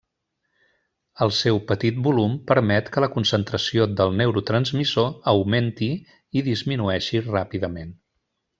[1.25, 5.91] El seu petit volum permet que la concentració del neurotransmissor augmenti
[6.41, 7.97] i disminueixi ràpidament.